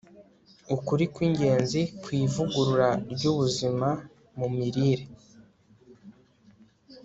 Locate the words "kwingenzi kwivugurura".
1.13-2.89